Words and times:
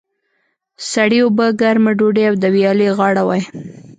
سړې 0.91 1.19
اوبه، 1.23 1.45
ګرمه 1.61 1.91
ډودۍ 1.99 2.23
او 2.29 2.35
د 2.41 2.45
ویالې 2.55 2.87
غاړه 2.97 3.23
وای. 3.27 3.43